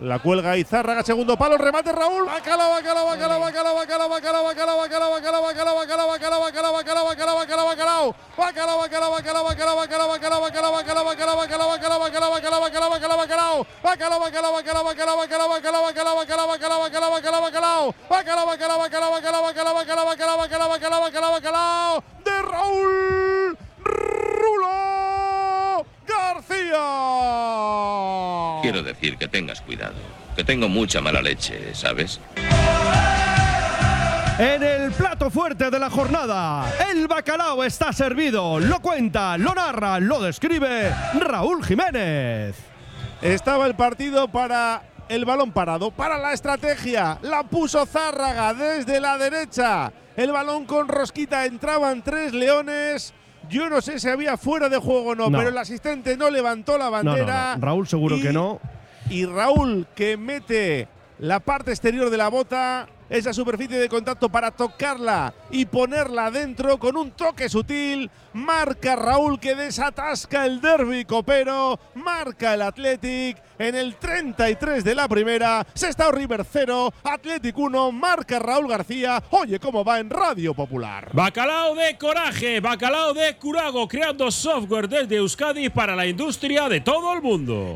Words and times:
La 0.00 0.18
cuelga 0.20 0.56
Izárraga, 0.56 1.02
segundo 1.02 1.36
palo, 1.36 1.58
remate 1.58 1.92
Raúl. 1.92 2.26
De 22.24 22.42
Raúl 22.42 23.58
Rulo 23.84 24.66
García. 26.06 26.82
Quiero 28.62 28.84
decir 28.84 29.18
que 29.18 29.26
tengas 29.26 29.60
cuidado, 29.60 29.96
que 30.36 30.44
tengo 30.44 30.68
mucha 30.68 31.00
mala 31.00 31.20
leche, 31.20 31.74
¿sabes? 31.74 32.20
En 34.38 34.62
el 34.62 34.92
plato 34.92 35.30
fuerte 35.30 35.68
de 35.68 35.78
la 35.80 35.90
jornada, 35.90 36.72
el 36.90 37.08
bacalao 37.08 37.64
está 37.64 37.92
servido. 37.92 38.60
Lo 38.60 38.80
cuenta, 38.80 39.36
lo 39.36 39.52
narra, 39.52 39.98
lo 39.98 40.22
describe 40.22 40.94
Raúl 41.20 41.64
Jiménez. 41.64 42.56
Estaba 43.20 43.66
el 43.66 43.74
partido 43.74 44.28
para 44.28 44.82
el 45.08 45.24
balón 45.24 45.50
parado, 45.50 45.90
para 45.90 46.16
la 46.16 46.32
estrategia. 46.32 47.18
La 47.22 47.42
puso 47.42 47.84
Zárraga 47.84 48.54
desde 48.54 49.00
la 49.00 49.18
derecha. 49.18 49.92
El 50.16 50.30
balón 50.30 50.66
con 50.66 50.86
rosquita 50.86 51.46
entraban 51.46 52.02
tres 52.02 52.32
leones. 52.32 53.12
Yo 53.50 53.68
no 53.68 53.80
sé 53.80 53.98
si 53.98 54.08
había 54.08 54.36
fuera 54.36 54.68
de 54.68 54.78
juego 54.78 55.10
o 55.10 55.14
no, 55.14 55.28
No. 55.30 55.38
pero 55.38 55.50
el 55.50 55.58
asistente 55.58 56.16
no 56.16 56.30
levantó 56.30 56.78
la 56.78 56.86
no, 56.86 56.90
bandera. 56.92 57.56
no. 57.56 57.66
Raúl 57.66 57.86
seguro 57.86 58.16
Y- 58.16 58.22
que 58.22 58.32
no. 58.32 58.60
Y 59.10 59.26
Raúl 59.26 59.86
que 59.94 60.16
mete 60.16 60.88
la 61.18 61.40
parte 61.40 61.70
exterior 61.70 62.08
de 62.10 62.16
la 62.16 62.28
bota, 62.28 62.88
esa 63.12 63.34
superficie 63.34 63.78
de 63.78 63.90
contacto 63.90 64.30
para 64.30 64.50
tocarla 64.50 65.34
y 65.50 65.66
ponerla 65.66 66.30
dentro 66.30 66.78
con 66.78 66.96
un 66.96 67.10
toque 67.10 67.50
sutil. 67.50 68.10
Marca 68.32 68.96
Raúl 68.96 69.38
que 69.38 69.54
desatasca 69.54 70.46
el 70.46 70.62
derby 70.62 71.04
copero. 71.04 71.78
Marca 71.94 72.54
el 72.54 72.62
Athletic 72.62 73.36
en 73.58 73.74
el 73.74 73.96
33 73.96 74.82
de 74.82 74.94
la 74.94 75.06
primera. 75.08 75.66
Sestao 75.74 76.10
River 76.10 76.46
0, 76.50 76.94
Athletic 77.04 77.56
1. 77.56 77.92
Marca 77.92 78.38
Raúl 78.38 78.66
García. 78.66 79.22
Oye 79.30 79.60
cómo 79.60 79.84
va 79.84 80.00
en 80.00 80.08
Radio 80.08 80.54
Popular. 80.54 81.10
Bacalao 81.12 81.74
de 81.74 81.98
coraje, 81.98 82.60
bacalao 82.60 83.12
de 83.12 83.36
curago, 83.36 83.86
creando 83.86 84.30
software 84.30 84.88
desde 84.88 85.16
Euskadi 85.16 85.68
para 85.68 85.94
la 85.94 86.06
industria 86.06 86.66
de 86.70 86.80
todo 86.80 87.12
el 87.12 87.20
mundo. 87.20 87.68